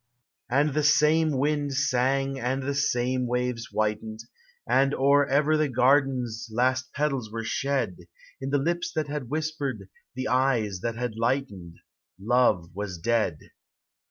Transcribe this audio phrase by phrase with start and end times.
[0.49, 4.21] And the same wind sang and the same waves whitened,
[4.67, 7.97] And or ever the garden's last petals were shed,
[8.41, 11.75] In the lips that had whispered, the eyes that had lightened,
[12.19, 13.37] Love was dead.